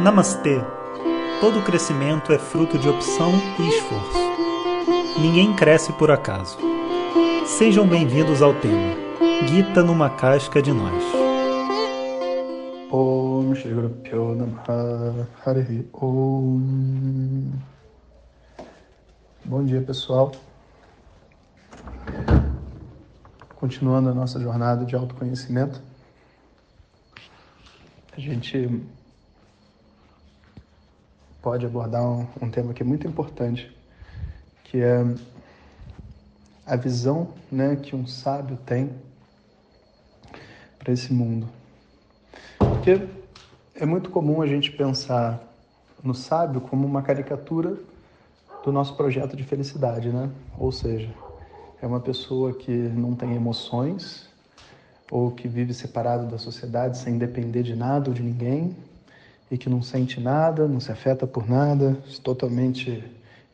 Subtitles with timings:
[0.00, 0.58] Namastê!
[1.42, 5.20] Todo crescimento é fruto de opção e esforço.
[5.20, 6.56] Ninguém cresce por acaso.
[7.44, 8.96] Sejam bem-vindos ao tema
[9.46, 11.04] Gita numa casca de nós.
[19.44, 20.32] Bom dia pessoal
[23.56, 25.82] Continuando a nossa jornada de autoconhecimento
[28.16, 28.82] a gente
[31.42, 33.74] pode abordar um, um tema que é muito importante,
[34.64, 35.04] que é
[36.66, 38.90] a visão né, que um sábio tem
[40.78, 41.48] para esse mundo.
[42.58, 43.06] Porque
[43.74, 45.40] é muito comum a gente pensar
[46.02, 47.76] no sábio como uma caricatura
[48.64, 50.30] do nosso projeto de felicidade, né?
[50.58, 51.10] Ou seja,
[51.80, 54.28] é uma pessoa que não tem emoções
[55.10, 58.76] ou que vive separado da sociedade sem depender de nada ou de ninguém
[59.50, 63.02] e que não sente nada, não se afeta por nada, totalmente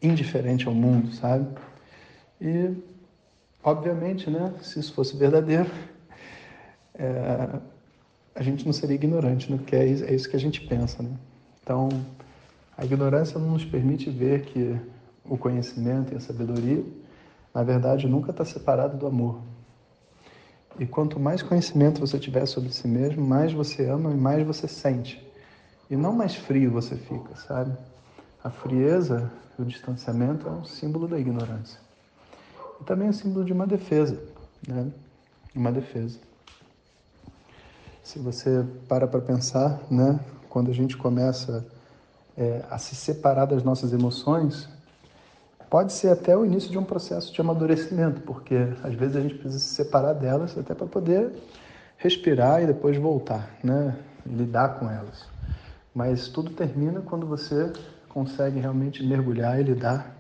[0.03, 1.47] indiferente ao mundo, sabe?
[2.41, 2.75] E,
[3.65, 5.71] obviamente, né, se isso fosse verdadeiro,
[6.95, 7.59] é,
[8.35, 9.57] a gente não seria ignorante, né?
[9.57, 11.11] Porque é isso, é isso que a gente pensa, né?
[11.63, 11.89] Então,
[12.77, 14.79] a ignorância não nos permite ver que
[15.25, 16.85] o conhecimento e a sabedoria,
[17.55, 19.41] na verdade, nunca está separado do amor.
[20.79, 24.69] E quanto mais conhecimento você tiver sobre si mesmo, mais você ama e mais você
[24.69, 25.27] sente.
[25.91, 27.73] E não mais frio você fica, sabe?
[28.43, 31.81] A frieza o distanciamento é um símbolo da ignorância.
[32.81, 34.21] E também é um símbolo de uma defesa,
[34.67, 34.91] né?
[35.55, 36.19] Uma defesa.
[38.03, 40.21] Se você para para pensar, né?
[40.51, 41.67] Quando a gente começa
[42.37, 44.69] é, a se separar das nossas emoções,
[45.71, 49.35] pode ser até o início de um processo de amadurecimento, porque às vezes a gente
[49.35, 51.33] precisa se separar delas até para poder
[51.97, 53.97] respirar e depois voltar, né?
[54.27, 55.36] E lidar com elas.
[55.97, 57.73] Mas tudo termina quando você
[58.11, 60.15] consegue realmente mergulhar e lidar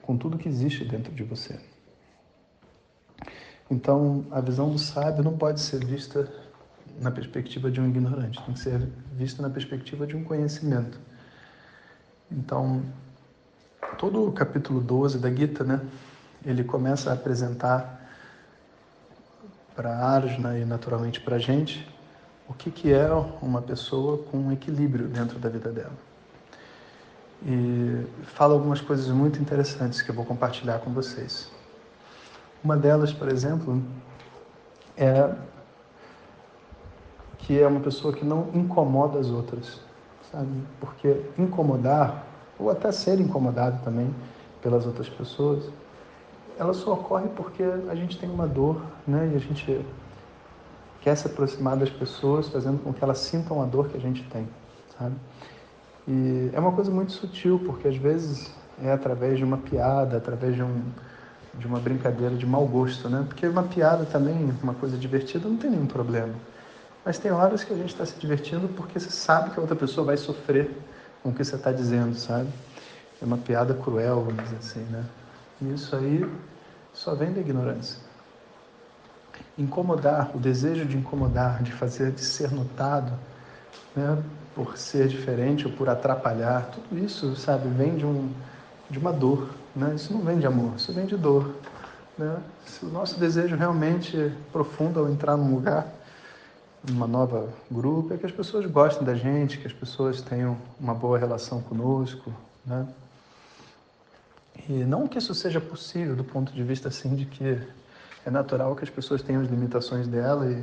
[0.00, 1.58] com tudo que existe dentro de você.
[3.68, 6.32] Então, a visão do sábio não pode ser vista
[7.00, 8.78] na perspectiva de um ignorante, tem que ser
[9.14, 10.96] vista na perspectiva de um conhecimento.
[12.30, 12.84] Então,
[13.98, 15.80] todo o capítulo 12 da Gita, né,
[16.44, 18.00] ele começa a apresentar
[19.74, 21.95] para Arjuna e naturalmente para a gente
[22.48, 23.08] o que, que é
[23.42, 25.92] uma pessoa com um equilíbrio dentro da vida dela.
[27.44, 31.50] E fala algumas coisas muito interessantes que eu vou compartilhar com vocês.
[32.62, 33.82] Uma delas, por exemplo,
[34.96, 35.32] é
[37.38, 39.80] que é uma pessoa que não incomoda as outras,
[40.32, 40.50] sabe?
[40.80, 42.26] Porque incomodar,
[42.58, 44.12] ou até ser incomodado também
[44.62, 45.70] pelas outras pessoas,
[46.58, 49.30] ela só ocorre porque a gente tem uma dor, né?
[49.32, 49.84] E a gente
[51.06, 54.24] quer se aproximar das pessoas, fazendo com que elas sintam a dor que a gente
[54.24, 54.48] tem,
[54.98, 55.14] sabe?
[56.08, 58.52] E é uma coisa muito sutil, porque às vezes
[58.82, 60.82] é através de uma piada, através de, um,
[61.54, 63.24] de uma brincadeira de mau gosto, né?
[63.24, 66.34] Porque uma piada também, uma coisa divertida, não tem nenhum problema.
[67.04, 69.76] Mas tem horas que a gente está se divertindo porque você sabe que a outra
[69.76, 70.76] pessoa vai sofrer
[71.22, 72.48] com o que você está dizendo, sabe?
[73.22, 75.04] É uma piada cruel, vamos dizer assim, né?
[75.62, 76.28] E isso aí
[76.92, 78.04] só vem da ignorância
[79.58, 83.12] incomodar, o desejo de incomodar, de fazer, de ser notado,
[83.94, 84.22] né,
[84.54, 88.30] por ser diferente ou por atrapalhar, tudo isso, sabe, vem de, um,
[88.90, 89.94] de uma dor, né?
[89.94, 91.54] Isso não vem de amor, isso vem de dor,
[92.16, 92.38] né?
[92.64, 95.86] Se o nosso desejo realmente profundo ao entrar num lugar,
[96.88, 100.94] numa nova grupo, é que as pessoas gostem da gente, que as pessoas tenham uma
[100.94, 102.32] boa relação conosco,
[102.64, 102.86] né?
[104.68, 107.60] E não que isso seja possível do ponto de vista assim de que
[108.26, 110.62] é natural que as pessoas tenham as limitações dela e,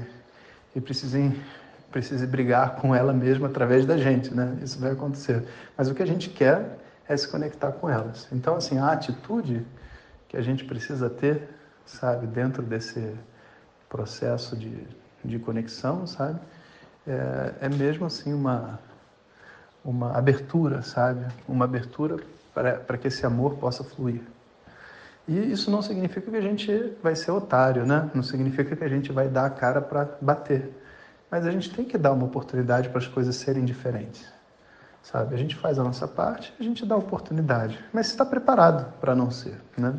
[0.76, 1.42] e precisem
[1.92, 4.58] precise brigar com ela mesma através da gente, né?
[4.64, 5.44] Isso vai acontecer.
[5.78, 8.28] Mas o que a gente quer é se conectar com elas.
[8.32, 9.64] Então, assim, a atitude
[10.28, 11.48] que a gente precisa ter,
[11.86, 13.14] sabe, dentro desse
[13.88, 14.88] processo de,
[15.24, 16.40] de conexão, sabe,
[17.08, 18.80] é, é mesmo assim uma
[19.84, 22.18] uma abertura, sabe, uma abertura
[22.54, 24.22] para que esse amor possa fluir.
[25.28, 28.10] E isso não significa que a gente vai ser otário, né?
[28.14, 30.78] Não significa que a gente vai dar a cara para bater.
[31.32, 34.32] Mas a gente tem que dar uma oportunidade para as coisas serem diferentes.
[35.02, 35.34] Sabe?
[35.34, 37.84] A gente faz a nossa parte, a gente dá a oportunidade.
[37.94, 39.94] Mas está preparado para não ser, né?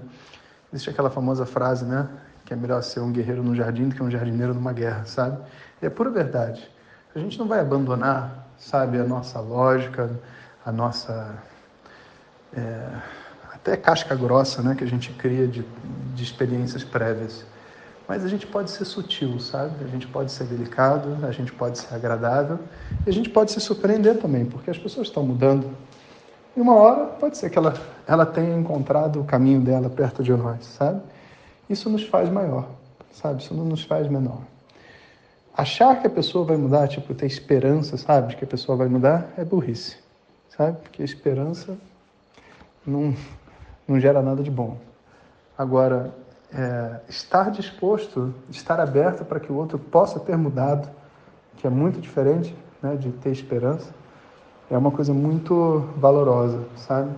[0.73, 2.09] Existe aquela famosa frase, né?
[2.45, 5.43] Que é melhor ser um guerreiro no jardim do que um jardineiro numa guerra, sabe?
[5.81, 6.71] E é pura verdade.
[7.15, 10.11] A gente não vai abandonar, sabe, a nossa lógica,
[10.65, 11.35] a nossa.
[12.53, 13.24] É
[13.65, 15.65] até casca grossa né, que a gente cria de,
[16.15, 17.47] de experiências prévias.
[18.07, 19.83] Mas a gente pode ser sutil, sabe?
[19.83, 22.59] A gente pode ser delicado, a gente pode ser agradável
[23.07, 25.75] e a gente pode se surpreender também, porque as pessoas estão mudando.
[26.55, 27.73] E uma hora pode ser que ela,
[28.07, 31.01] ela tenha encontrado o caminho dela perto de nós, sabe?
[31.69, 32.69] Isso nos faz maior,
[33.13, 33.43] sabe?
[33.43, 34.43] Isso não nos faz menor.
[35.57, 38.89] Achar que a pessoa vai mudar, tipo, ter esperança, sabe, de que a pessoa vai
[38.89, 39.97] mudar, é burrice,
[40.51, 40.77] sabe?
[40.83, 41.79] Porque a esperança
[42.87, 43.15] não,
[43.87, 44.79] não gera nada de bom.
[45.57, 46.13] Agora,
[46.53, 50.89] é, estar disposto, estar aberto para que o outro possa ter mudado,
[51.57, 53.93] que é muito diferente né, de ter esperança,
[54.71, 57.11] é uma coisa muito valorosa, sabe?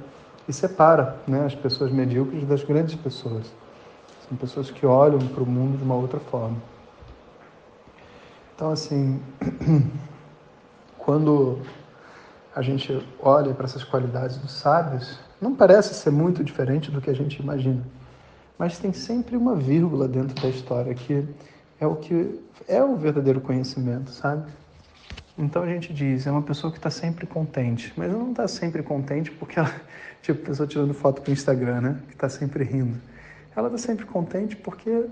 [0.48, 3.52] E separa né, as pessoas medíocres das grandes pessoas.
[4.28, 6.56] São pessoas que olham para o mundo de uma outra forma.
[8.54, 9.20] Então, assim,
[10.98, 11.58] quando
[12.56, 17.10] a gente olha para essas qualidades dos sábios, não parece ser muito diferente do que
[17.10, 17.82] a gente imagina.
[18.58, 21.22] Mas tem sempre uma vírgula dentro da história que
[21.78, 24.50] é o que é o verdadeiro conhecimento, sabe?
[25.36, 28.82] Então a gente diz, é uma pessoa que está sempre contente, mas não está sempre
[28.82, 29.70] contente porque ela,
[30.22, 32.00] tipo, pessoa tirando foto para o Instagram, né?
[32.08, 32.98] Que está sempre rindo.
[33.54, 35.04] Ela está sempre contente porque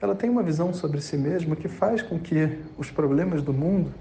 [0.00, 3.92] ela tem uma visão sobre si mesma que faz com que os problemas do mundo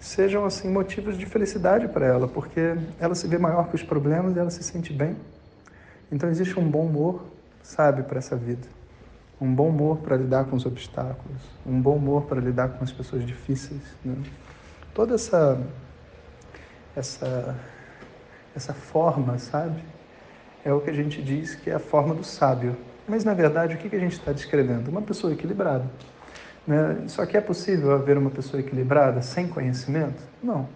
[0.00, 4.36] sejam assim motivos de felicidade para ela, porque ela se vê maior que os problemas
[4.36, 5.16] e ela se sente bem.
[6.10, 7.24] Então existe um bom humor,
[7.62, 8.66] sabe, para essa vida.
[9.40, 12.90] Um bom humor para lidar com os obstáculos, um bom humor para lidar com as
[12.90, 13.82] pessoas difíceis.
[14.04, 14.16] Né?
[14.94, 15.60] Toda essa
[16.96, 17.56] essa
[18.54, 19.82] essa forma, sabe,
[20.64, 22.76] é o que a gente diz que é a forma do sábio.
[23.06, 24.90] Mas, na verdade, o que a gente está descrevendo?
[24.90, 25.86] Uma pessoa equilibrada.
[26.68, 27.04] Né?
[27.08, 30.22] Só que é possível haver uma pessoa equilibrada sem conhecimento?
[30.42, 30.68] Não.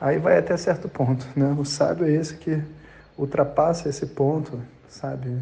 [0.00, 1.24] Aí vai até certo ponto.
[1.36, 1.54] Né?
[1.56, 2.60] O sábio é esse que
[3.16, 5.40] ultrapassa esse ponto, sabe,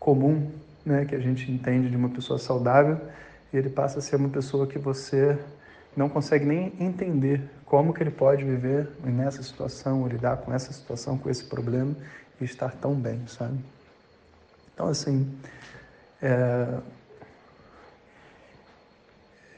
[0.00, 0.50] comum,
[0.84, 3.00] né, que a gente entende de uma pessoa saudável,
[3.52, 5.38] e ele passa a ser uma pessoa que você
[5.96, 10.72] não consegue nem entender como que ele pode viver nessa situação, ou lidar com essa
[10.72, 11.94] situação, com esse problema
[12.40, 13.58] e estar tão bem, sabe?
[14.74, 15.32] Então, assim,
[16.20, 16.66] é,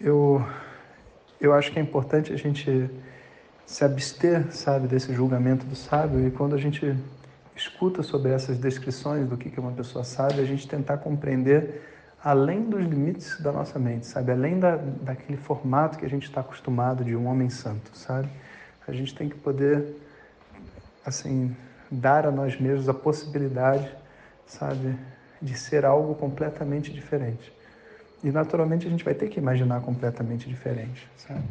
[0.00, 0.44] eu,
[1.40, 2.90] eu acho que é importante a gente
[3.64, 6.96] se abster, sabe, desse julgamento do sábio e quando a gente
[7.54, 11.82] escuta sobre essas descrições do que é uma pessoa sábia, a gente tentar compreender
[12.22, 16.40] além dos limites da nossa mente, sabe, além da, daquele formato que a gente está
[16.40, 18.28] acostumado de um homem santo, sabe?
[18.86, 19.96] A gente tem que poder,
[21.04, 21.56] assim,
[21.90, 23.90] dar a nós mesmos a possibilidade
[24.46, 24.96] sabe,
[25.42, 27.52] de ser algo completamente diferente.
[28.22, 31.44] E naturalmente a gente vai ter que imaginar completamente diferente, sabe?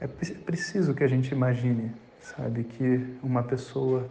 [0.00, 4.08] É preciso que a gente imagine, sabe, que uma pessoa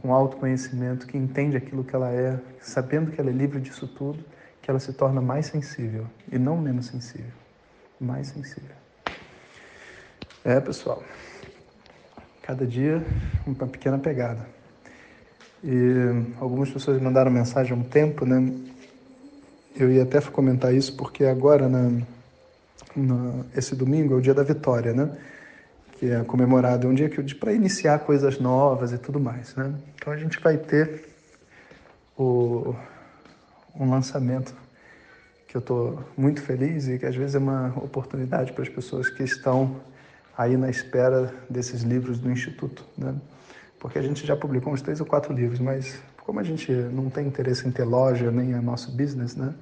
[0.00, 4.24] com autoconhecimento, que entende aquilo que ela é, sabendo que ela é livre disso tudo,
[4.62, 7.32] que ela se torna mais sensível e não menos sensível,
[8.00, 8.74] mais sensível.
[10.44, 11.02] É, pessoal.
[12.42, 13.04] Cada dia
[13.46, 14.46] uma pequena pegada.
[15.64, 18.36] E algumas pessoas mandaram mensagem há um tempo, né?
[19.78, 21.90] Eu ia até comentar isso porque agora, na,
[22.96, 25.14] na, esse domingo, é o dia da vitória, né?
[25.92, 29.74] Que é comemorado, é um dia que para iniciar coisas novas e tudo mais, né?
[29.94, 31.04] Então a gente vai ter
[32.16, 32.74] o,
[33.78, 34.54] um lançamento
[35.46, 39.10] que eu estou muito feliz e que às vezes é uma oportunidade para as pessoas
[39.10, 39.80] que estão
[40.36, 43.14] aí na espera desses livros do Instituto, né?
[43.78, 47.08] porque a gente já publicou uns três ou quatro livros, mas como a gente não
[47.08, 49.54] tem interesse em ter loja nem é nosso business, né?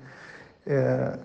[0.67, 1.19] É,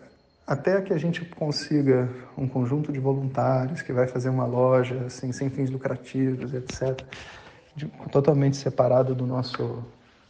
[0.45, 5.31] até que a gente consiga um conjunto de voluntários que vai fazer uma loja assim
[5.31, 7.01] sem fins lucrativos, etc,
[7.73, 9.81] de, totalmente separado do nosso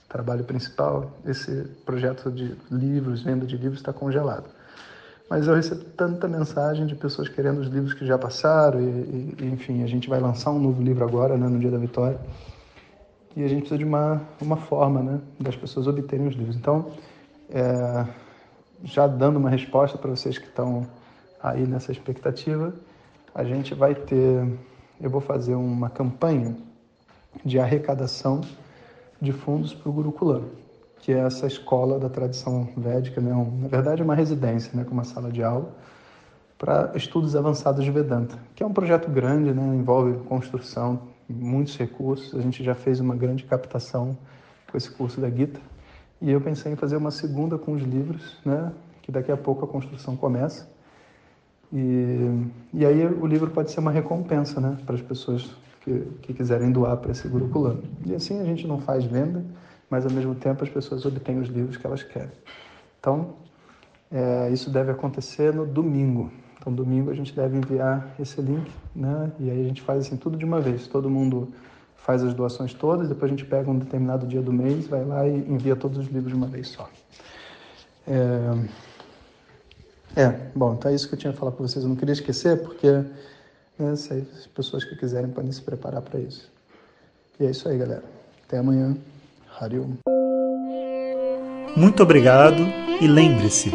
[0.08, 4.46] trabalho principal, esse projeto de livros, venda de livros está congelado.
[5.28, 9.46] Mas eu recebo tanta mensagem de pessoas querendo os livros que já passaram e, e
[9.46, 12.20] enfim, a gente vai lançar um novo livro agora, né, no dia da vitória.
[13.36, 16.56] E a gente precisa de uma, uma forma, né, das pessoas obterem os livros.
[16.56, 16.92] Então,
[17.50, 18.06] é,
[18.84, 20.86] já dando uma resposta para vocês que estão
[21.42, 22.74] aí nessa expectativa,
[23.34, 24.60] a gente vai ter,
[25.00, 26.56] eu vou fazer uma campanha
[27.46, 28.42] de arrecadação
[29.22, 30.44] de fundos para o Gurukulam
[31.00, 33.32] que é essa escola da tradição védica, né?
[33.32, 34.84] na verdade é uma residência, né?
[34.84, 35.70] com uma sala de aula,
[36.58, 39.76] para estudos avançados de Vedanta, que é um projeto grande, né?
[39.76, 41.00] envolve construção,
[41.32, 44.18] muitos recursos, a gente já fez uma grande captação
[44.70, 45.60] com esse curso da Gita,
[46.22, 48.72] e eu pensei em fazer uma segunda com os livros, né?
[49.02, 50.70] que daqui a pouco a construção começa,
[51.72, 52.30] e,
[52.74, 54.78] e aí o livro pode ser uma recompensa né?
[54.86, 57.76] para as pessoas que, que quiserem doar para esse grupo lá.
[58.06, 59.46] E assim a gente não faz venda,
[59.90, 62.32] mas ao mesmo tempo as pessoas obtêm os livros que elas querem.
[63.00, 63.36] Então,
[64.12, 66.32] É, isso deve acontecer no domingo.
[66.70, 69.32] Então, domingo a gente deve enviar esse link, né?
[69.40, 70.86] E aí a gente faz assim tudo de uma vez.
[70.86, 71.48] Todo mundo
[71.98, 75.28] faz as doações todas, depois a gente pega um determinado dia do mês, vai lá
[75.28, 76.88] e envia todos os livros de uma vez só.
[78.08, 78.68] É,
[80.16, 81.84] é bom, então é isso que eu tinha que falar para vocês.
[81.84, 82.88] Eu não queria esquecer, porque
[83.80, 86.52] né, as pessoas que quiserem podem se preparar para isso.
[87.40, 88.04] E é isso aí, galera.
[88.48, 88.96] Até amanhã.
[89.60, 89.94] Hariom.
[91.76, 92.62] Muito obrigado
[93.02, 93.72] e lembre-se,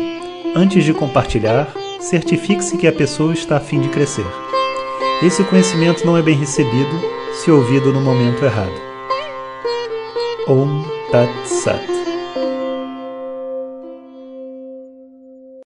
[0.57, 4.27] antes de compartilhar, certifique-se que a pessoa está a fim de crescer.
[5.23, 7.01] Esse conhecimento não é bem recebido
[7.33, 8.75] se ouvido no momento errado.
[10.47, 11.94] Om Tat Sat.